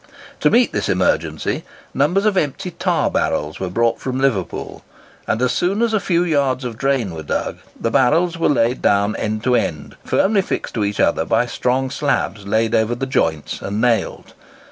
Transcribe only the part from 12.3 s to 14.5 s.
laid over the joints, and nailed.